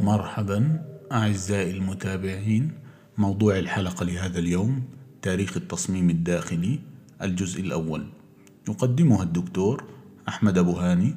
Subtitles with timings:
[0.00, 2.72] مرحبا أعزائي المتابعين
[3.18, 4.82] موضوع الحلقة لهذا اليوم
[5.22, 6.80] تاريخ التصميم الداخلي
[7.22, 8.06] الجزء الأول.
[8.68, 9.84] يقدمها الدكتور
[10.28, 11.14] أحمد أبو هاني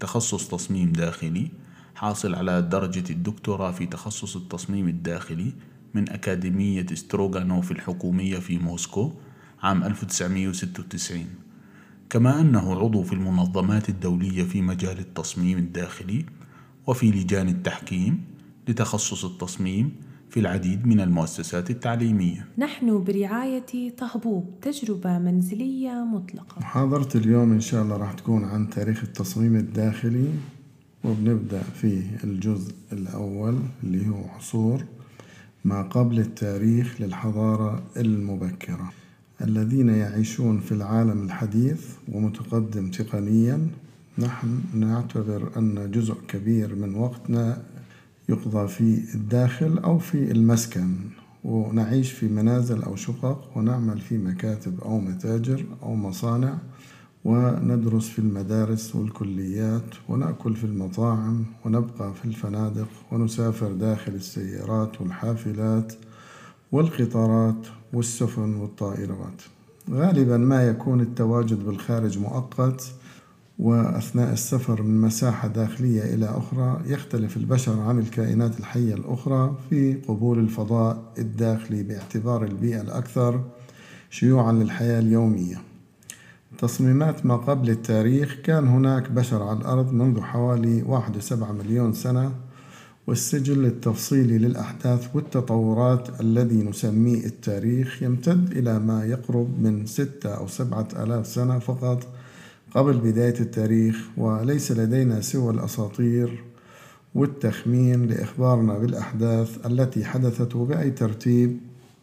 [0.00, 1.50] تخصص تصميم داخلي
[1.94, 5.52] حاصل على درجة الدكتوراه في تخصص التصميم الداخلي
[5.94, 9.12] من أكاديمية ستروغانوف الحكومية في موسكو
[9.62, 11.24] عام 1996
[12.10, 16.26] كما أنه عضو في المنظمات الدولية في مجال التصميم الداخلي
[16.86, 18.24] وفي لجان التحكيم
[18.68, 19.92] لتخصص التصميم
[20.30, 22.46] في العديد من المؤسسات التعليمية.
[22.58, 26.60] نحن برعاية طهبوب تجربة منزلية مطلقة.
[26.60, 30.28] محاضرة اليوم إن شاء الله راح تكون عن تاريخ التصميم الداخلي
[31.04, 34.84] وبنبدأ في الجزء الأول اللي هو عصور
[35.64, 38.92] ما قبل التاريخ للحضارة المبكرة.
[39.40, 41.80] الذين يعيشون في العالم الحديث
[42.12, 43.68] ومتقدم تقنيا
[44.18, 47.62] نحن نعتبر أن جزء كبير من وقتنا
[48.28, 50.94] يقضى في الداخل أو في المسكن
[51.44, 56.58] ونعيش في منازل أو شقق ونعمل في مكاتب أو متاجر أو مصانع
[57.24, 65.92] وندرس في المدارس والكليات ونأكل في المطاعم ونبقى في الفنادق ونسافر داخل السيارات والحافلات
[66.72, 69.42] والقطارات والسفن والطائرات.
[69.90, 72.92] غالبا ما يكون التواجد بالخارج مؤقت
[73.58, 80.38] وأثناء السفر من مساحة داخلية إلى أخرى يختلف البشر عن الكائنات الحية الأخرى في قبول
[80.38, 83.40] الفضاء الداخلي باعتبار البيئة الأكثر
[84.10, 85.56] شيوعا للحياة اليومية.
[86.58, 92.32] تصميمات ما قبل التاريخ كان هناك بشر على الأرض منذ حوالي واحد وسبعة مليون سنة
[93.06, 100.88] والسجل التفصيلي للأحداث والتطورات الذي نسميه التاريخ يمتد إلى ما يقرب من ستة أو سبعة
[100.96, 102.06] آلاف سنة فقط.
[102.74, 106.44] قبل بداية التاريخ وليس لدينا سوى الأساطير
[107.14, 111.58] والتخمين لإخبارنا بالأحداث التي حدثت وبأي ترتيب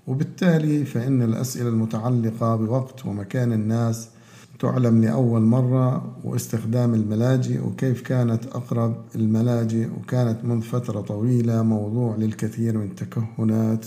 [0.08, 4.10] وبالتالي فإن الأسئلة المتعلقة بوقت ومكان الناس
[4.60, 12.78] تعلم لأول مرة واستخدام الملاجئ وكيف كانت أقرب الملاجئ وكانت منذ فترة طويلة موضوع للكثير
[12.78, 13.86] من التكهنات.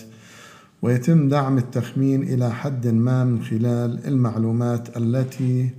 [0.83, 5.71] ويتم دعم التخمين إلى حد ما من خلال المعلومات التي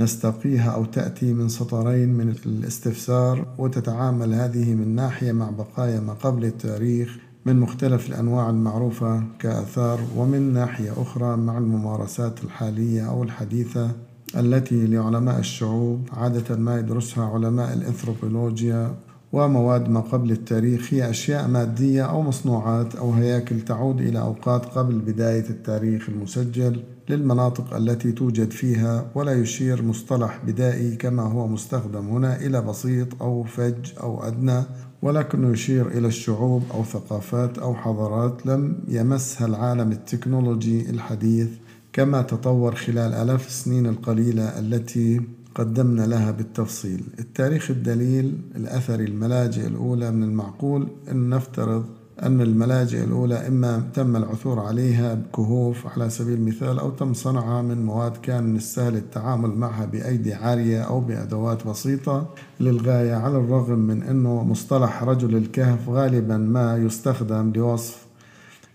[0.00, 6.44] نستقيها أو تأتي من سطرين من الاستفسار وتتعامل هذه من ناحية مع بقايا ما قبل
[6.44, 13.90] التاريخ من مختلف الأنواع المعروفة كآثار ومن ناحية أخرى مع الممارسات الحالية أو الحديثة
[14.36, 18.94] التي لعلماء الشعوب عادة ما يدرسها علماء الأنثروبولوجيا
[19.34, 24.98] ومواد ما قبل التاريخ هي أشياء مادية أو مصنوعات أو هياكل تعود إلى أوقات قبل
[24.98, 32.36] بداية التاريخ المسجل للمناطق التي توجد فيها ولا يشير مصطلح بدائي كما هو مستخدم هنا
[32.36, 34.62] إلى بسيط أو فج أو أدنى
[35.02, 41.48] ولكنه يشير إلى الشعوب أو ثقافات أو حضارات لم يمسها العالم التكنولوجي الحديث
[41.92, 45.20] كما تطور خلال آلاف السنين القليلة التي
[45.54, 47.04] قدمنا لها بالتفصيل.
[47.18, 51.84] التاريخ الدليل الأثري الملاجئ الأولى من المعقول أن نفترض
[52.22, 57.86] أن الملاجئ الأولى إما تم العثور عليها بكهوف على سبيل المثال أو تم صنعها من
[57.86, 62.28] مواد كان من السهل التعامل معها بأيدي عارية أو بأدوات بسيطة.
[62.60, 68.06] للغاية على الرغم من أنه مصطلح رجل الكهف غالبا ما يستخدم لوصف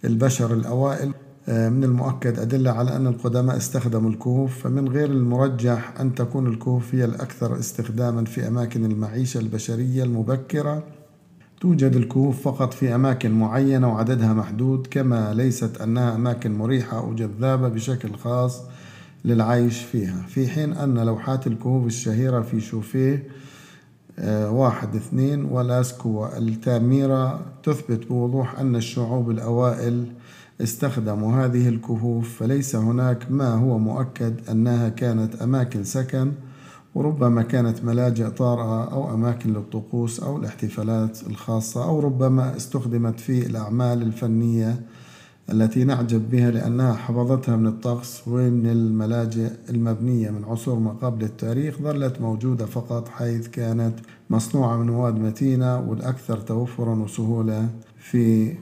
[0.05, 1.13] البشر الأوائل
[1.49, 7.05] من المؤكد أدلة على أن القدماء استخدموا الكهوف فمن غير المرجح أن تكون الكهوف هي
[7.05, 10.83] الأكثر استخداما في أماكن المعيشة البشرية المبكرة.
[11.61, 17.67] توجد الكهوف فقط في أماكن معينة وعددها محدود كما ليست أنها أماكن مريحة أو جذابة
[17.67, 18.61] بشكل خاص
[19.25, 23.23] للعيش فيها في حين أن لوحات الكهوف الشهيرة في شوفيه
[24.19, 30.05] آه، واحد اثنين ولاسكو والتاميرا تثبت بوضوح أن الشعوب الأوائل
[30.61, 36.31] استخدموا هذه الكهوف فليس هناك ما هو مؤكد أنها كانت أماكن سكن
[36.95, 44.01] وربما كانت ملاجئ طارئة أو أماكن للطقوس أو الاحتفالات الخاصة أو ربما استخدمت في الأعمال
[44.01, 44.81] الفنية
[45.51, 51.81] التي نعجب بها لأنها حفظتها من الطقس ومن الملاجئ المبنية من عصور ما قبل التاريخ
[51.81, 53.93] ظلت موجودة فقط حيث كانت
[54.29, 57.69] مصنوعة من مواد متينة والأكثر توفرا وسهولة
[57.99, 58.55] في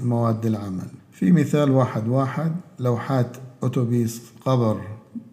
[0.00, 1.03] مواد العمل.
[1.14, 4.80] في مثال واحد واحد لوحات أتوبيس قبر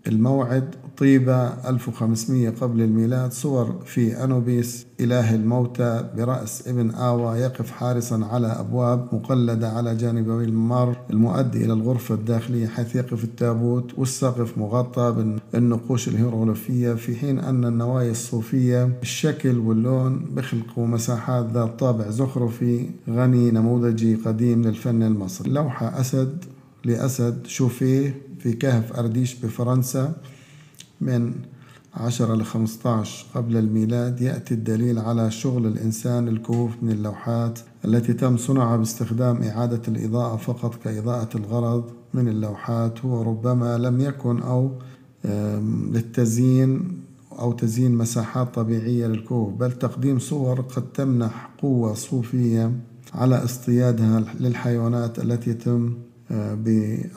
[0.07, 8.27] الموعد طيبة 1500 قبل الميلاد صور في أنوبيس إله الموتى برأس ابن آوى يقف حارسا
[8.31, 15.35] على أبواب مقلدة على جانبي الممر المؤدي إلى الغرفة الداخلية حيث يقف التابوت والسقف مغطى
[15.53, 23.51] بالنقوش الهيروغليفية في حين أن النوايا الصوفية الشكل واللون بخلقوا مساحات ذات طابع زخرفي غني
[23.51, 25.51] نموذجي قديم للفن المصري.
[25.51, 26.45] لوحة أسد
[26.85, 30.13] لأسد شوفيه في كهف أرديش بفرنسا.
[31.01, 31.33] من
[31.93, 38.37] 10 ل 15 قبل الميلاد يأتي الدليل على شغل الإنسان الكهوف من اللوحات التي تم
[38.37, 41.83] صنعها باستخدام إعادة الإضاءة فقط كإضاءة الغرض
[42.13, 44.71] من اللوحات هو ربما لم يكن أو
[45.91, 47.01] للتزيين
[47.39, 52.71] أو تزيين مساحات طبيعية للكهوف بل تقديم صور قد تمنح قوة صوفية
[53.13, 55.93] على اصطيادها للحيوانات التي تم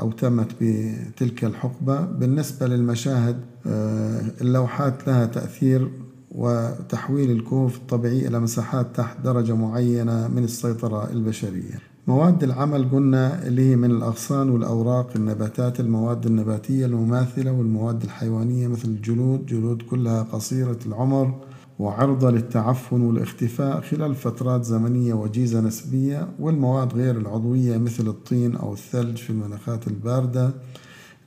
[0.00, 2.00] أو تمت بتلك الحقبة.
[2.00, 5.90] بالنسبة للمشاهد آه، اللوحات لها تأثير
[6.30, 11.78] وتحويل الكهوف الطبيعية إلى مساحات تحت درجة معينة من السيطرة البشرية.
[12.06, 18.88] مواد العمل قلنا اللي هي من الأغصان والأوراق النباتات المواد النباتية المماثلة والمواد الحيوانية مثل
[18.88, 19.46] الجلود.
[19.46, 21.34] جلود كلها قصيرة العمر.
[21.78, 29.16] وعرضة للتعفن والاختفاء خلال فترات زمنية وجيزة نسبية والمواد غير العضوية مثل الطين أو الثلج
[29.16, 30.50] في المناخات الباردة.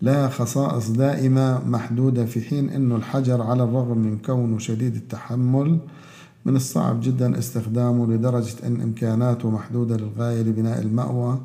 [0.01, 5.79] لها خصائص دائمة محدودة في حين أن الحجر على الرغم من كونه شديد التحمل
[6.45, 11.39] من الصعب جدا استخدامه لدرجة أن إمكاناته محدودة للغاية لبناء المأوى.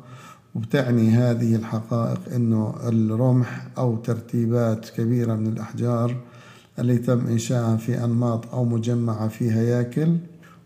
[0.55, 6.15] وبتعني هذه الحقائق أنه الرمح أو ترتيبات كبيرة من الأحجار
[6.79, 10.17] اللي تم إنشائها في أنماط أو مجمعة في هياكل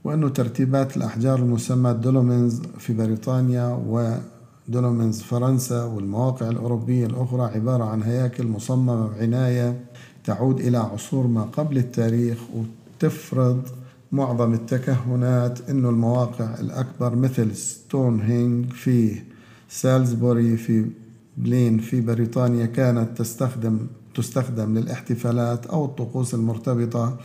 [0.04, 8.04] وأنه ترتيبات الأحجار المسمى dolmens في بريطانيا و dolmens فرنسا والمواقع الأوروبية الأخرى عبارة عن
[8.04, 9.80] هياكل مصممة بعناية
[10.24, 13.62] تعود إلى عصور ما قبل التاريخ وتفرض
[14.12, 19.22] معظم التكهنات أنه المواقع الأكبر مثل ستون هينج في
[19.70, 20.86] سالزبوري في
[21.38, 23.80] بلين في بريطانيا كانت تستخدم
[24.18, 27.18] تستخدم للاحتفالات أو الطقوس المرتبطة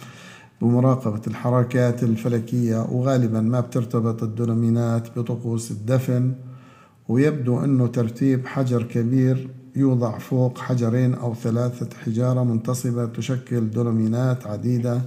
[0.63, 6.33] بمراقبة الحركات الفلكية وغالبا ما بترتبط الدولومينات بطقوس الدفن.
[7.09, 15.03] ويبدو أنه ترتيب حجر كبير يوضع فوق حجرين أو ثلاثة حجارة منتصبة تشكل دولومينات عديدة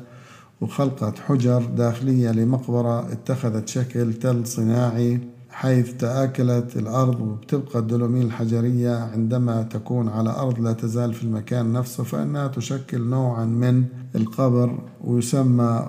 [0.62, 5.35] وخلقت حجر داخلية لمقبرة اتخذت شكل تل صناعي.
[5.56, 12.04] حيث تآكلت الأرض وبتبقى الدلومين الحجرية عندما تكون على أرض لا تزال في المكان نفسه
[12.04, 13.84] فإنها تشكل نوعا من
[14.16, 15.88] القبر ويسمى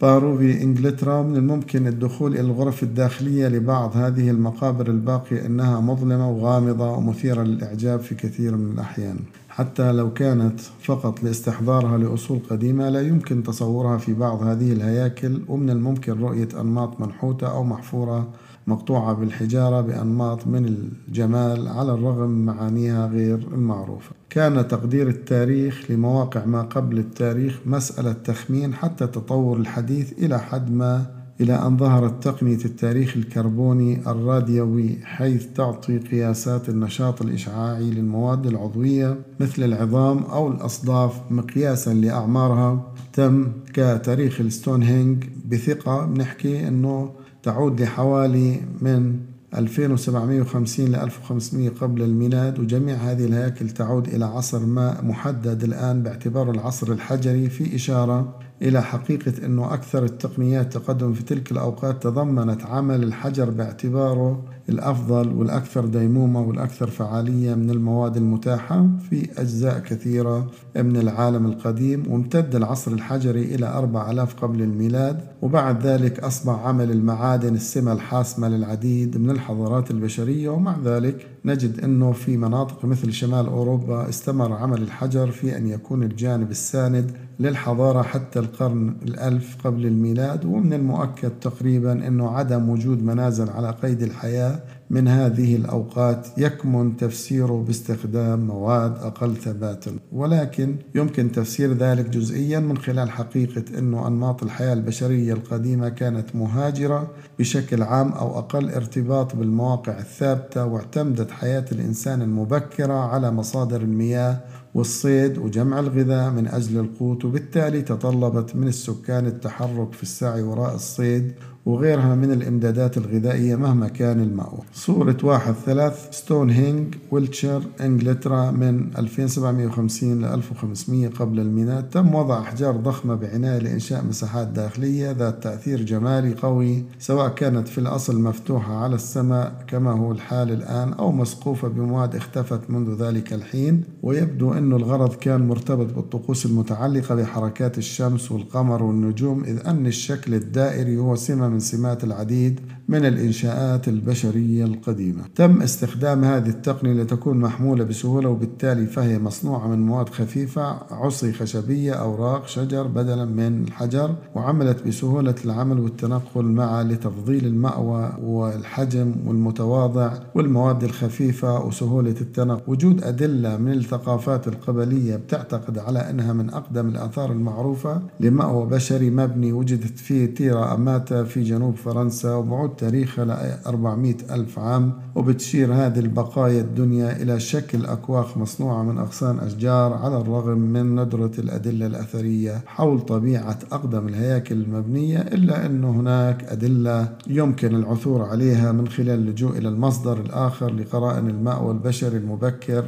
[0.00, 6.90] باروفي إنجلترا من الممكن الدخول إلى الغرف الداخلية لبعض هذه المقابر الباقية إنها مظلمة وغامضة
[6.90, 9.16] ومثيرة للإعجاب في كثير من الأحيان.
[9.48, 15.70] حتى لو كانت فقط لاستحضارها لأصول قديمة لا يمكن تصورها في بعض هذه الهياكل ومن
[15.70, 18.28] الممكن رؤية أنماط منحوتة أو محفورة
[18.68, 24.10] مقطوعة بالحجارة بأنماط من الجمال على الرغم معانيها غير المعروفة.
[24.30, 31.06] كان تقدير التاريخ لمواقع ما قبل التاريخ مسألة تخمين حتى تطور الحديث إلى حد ما
[31.40, 39.64] إلى أن ظهرت تقنية التاريخ الكربوني الراديوي حيث تعطي قياسات النشاط الإشعاعي للمواد العضوية مثل
[39.64, 42.92] العظام أو الأصداف مقياسا لأعمارها.
[43.12, 46.06] تم كتاريخ الستونهنج بثقة.
[46.06, 47.10] بنحكي أنه
[47.48, 49.20] تعود لحوالي من
[49.54, 56.50] 2750 ل 1500 قبل الميلاد وجميع هذه الهياكل تعود إلى عصر ما محدد الآن باعتباره
[56.50, 63.02] العصر الحجري في إشارة إلى حقيقة أنه أكثر التقنيات تقدم في تلك الأوقات تضمنت عمل
[63.02, 71.46] الحجر باعتباره الأفضل والأكثر ديمومة والأكثر فعالية من المواد المتاحة في أجزاء كثيرة من العالم
[71.46, 75.20] القديم وامتد العصر الحجري إلى 4000 قبل الميلاد.
[75.42, 82.12] وبعد ذلك أصبح عمل المعادن السمة الحاسمة للعديد من الحضارات البشرية ومع ذلك نجد أنه
[82.12, 88.38] في مناطق مثل شمال أوروبا استمر عمل الحجر في أن يكون الجانب الساند للحضارة حتى
[88.38, 95.08] القرن الألف قبل الميلاد ومن المؤكد تقريبا أنه عدم وجود منازل على قيد الحياة من
[95.08, 99.92] هذه الأوقات يكمن تفسيره باستخدام مواد أقل ثباتا.
[100.12, 107.10] ولكن يمكن تفسير ذلك جزئيا من خلال حقيقة أنه أنماط الحياة البشرية القديمة كانت مهاجرة
[107.38, 114.40] بشكل عام أو أقل ارتباط بالمواقع الثابتة واعتمدت حياة الإنسان المبكرة على مصادر المياه
[114.74, 121.32] والصيد وجمع الغذاء من أجل القوت وبالتالي تطلبت من السكان التحرك في السعي وراء الصيد
[121.68, 128.96] وغيرها من الإمدادات الغذائية مهما كان المأوى صورة واحد ثلاث ستون هينج ويلتشر إنجلترا من
[128.98, 135.82] 2750 ل 1500 قبل الميلاد تم وضع أحجار ضخمة بعناية لإنشاء مساحات داخلية ذات تأثير
[135.82, 141.68] جمالي قوي سواء كانت في الأصل مفتوحة على السماء كما هو الحال الآن أو مسقوفة
[141.68, 143.84] بمواد اختفت منذ ذلك الحين.
[144.02, 150.98] ويبدو أن الغرض كان مرتبط بالطقوس المتعلقة بحركات الشمس والقمر والنجوم إذ أن الشكل الدائري
[150.98, 155.22] هو سمة من سمات العديد من الإنشاءات البشرية القديمة.
[155.34, 161.92] تم استخدام هذه التقنية لتكون محمولة بسهولة وبالتالي فهي مصنوعة من مواد خفيفة عصي خشبية
[161.92, 170.84] أوراق شجر بدلا من الحجر وعملت بسهولة العمل والتنقل مع لتفضيل المأوى والحجم والمتواضع والمواد
[170.84, 172.62] الخفيفة وسهولة التنقل.
[172.66, 179.52] وجود أدلة من الثقافات القبلية بتعتقد على أنها من أقدم الآثار المعروفة لمأوى بشري مبني
[179.52, 183.30] وجدت فيه تيرا أماتا في جنوب فرنسا وبعود تاريخها ل
[183.66, 190.20] 400 ألف عام وبتشير هذه البقايا الدنيا إلى شكل أكواخ مصنوعة من أغصان أشجار على
[190.20, 197.74] الرغم من ندرة الأدلة الأثرية حول طبيعة أقدم الهياكل المبنية إلا أن هناك أدلة يمكن
[197.74, 202.84] العثور عليها من خلال اللجوء إلى المصدر الآخر لقرائن المأوى البشري المبكر.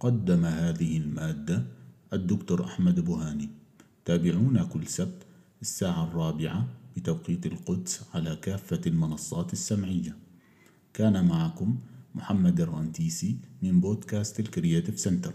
[0.00, 1.62] قدم هذه المادة
[2.12, 3.48] الدكتور أحمد بوهاني.
[4.04, 5.22] تابعونا كل سبت
[5.62, 6.64] الساعة الرابعة
[6.96, 10.16] بتوقيت القدس على كافة المنصات السمعية.
[10.94, 11.78] كان معكم
[12.14, 15.34] محمد الرنتيسي من بودكاست ال Creative Center.